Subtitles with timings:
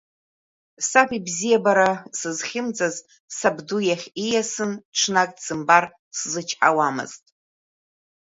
[0.89, 2.95] Саб ибзиабара сызхьымӡаз,
[3.37, 5.85] сабду иахь ииасны ҽнак дсымбар
[6.17, 7.23] сзычҳауамызт.